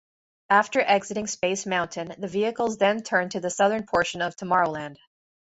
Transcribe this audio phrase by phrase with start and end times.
[0.49, 4.95] After exiting Space Mountain, the vehicles then turn to the southern portion of Tomorrowland.